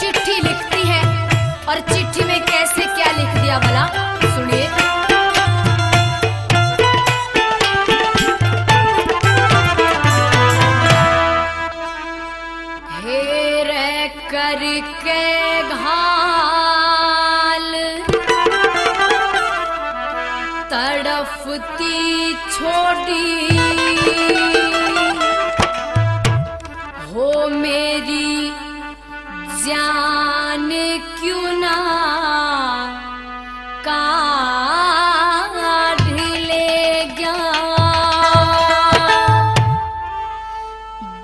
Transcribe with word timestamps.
चिट्ठी 0.00 0.40
लिखती 0.42 0.82
है। 0.88 1.02
और 1.68 1.80
चिट्ठी 1.80 2.24
में 2.24 2.40
कैसे 2.42 2.84
क्या 2.84 3.12
लिख 3.12 3.42
दिया 3.42 3.58
भला? 3.58 3.86
सुनिए। 4.20 4.68
करके 14.30 15.62
घाल, 15.62 16.12
तड़फती 20.70 22.34
छोटी। 22.34 23.28
जाने 29.68 30.86
क्यों 31.20 31.48
ना 31.60 31.72
काट 33.88 35.20
ले 36.48 36.70
गया 37.18 37.34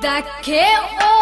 दखे 0.05 0.67
ओ 1.09 1.14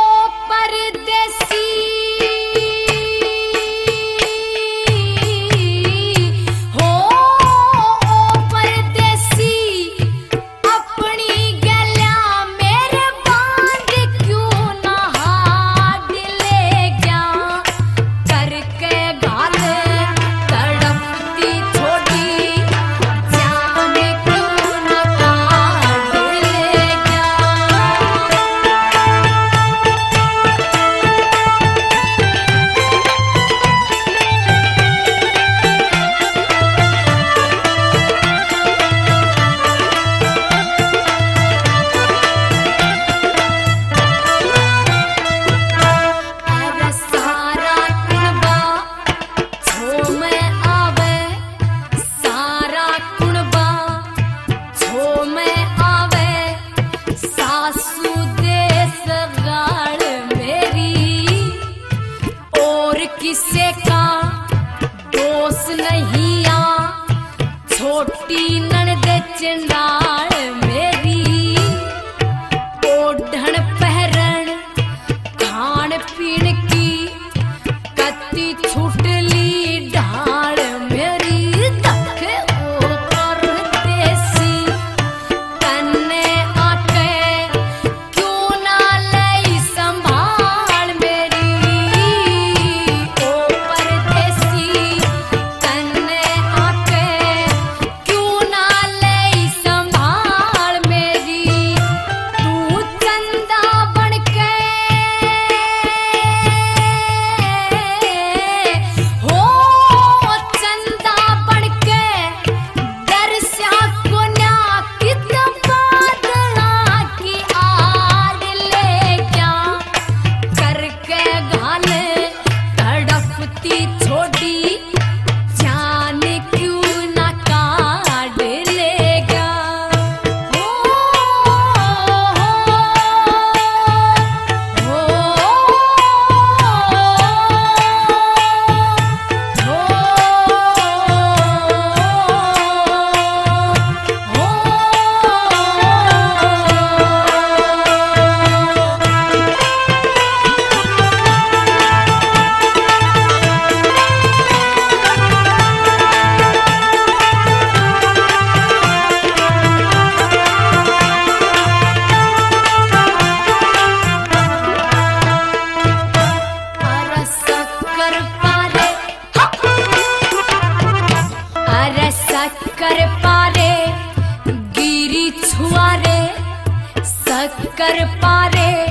कर 177.79 178.05
पारे। 178.07 178.87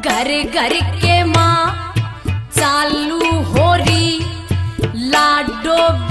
घर 0.00 0.42
घर 0.54 0.80
के 0.96 1.24
माँ 1.24 1.94
चालू 2.28 3.42
हो 3.42 3.74
रही, 3.74 4.20
लाडो 4.94 6.03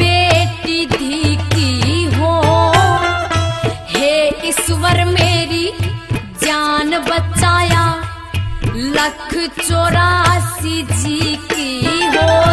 बचाया 7.09 7.85
लख 8.75 9.33
चौरासी 9.67 10.81
जी 10.91 11.35
की 11.53 11.71
हो 12.15 12.52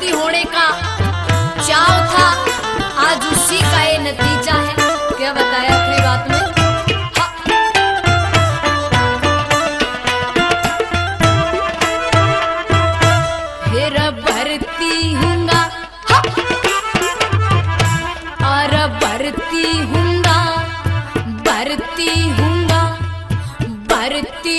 हस्ती 0.00 0.10
होने 0.10 0.44
का 0.44 0.66
चाव 1.60 1.96
था, 2.12 2.28
आज 3.00 3.24
उसी 3.32 3.58
का 3.62 3.82
ये 3.82 3.98
नतीजा 4.00 4.54
है। 4.54 4.74
क्या 5.16 5.32
बताया 5.32 5.74
अपनी 5.76 5.98
बात 6.04 6.30
में? 6.30 6.38
फिर 13.66 13.98
भरती 14.22 15.12
हूँगा। 15.12 15.62
और 18.50 18.72
भरती 18.96 19.66
हूँगा, 19.82 20.38
भरती 21.46 22.10
हूँगा, 22.30 22.82
भरती 23.92 24.58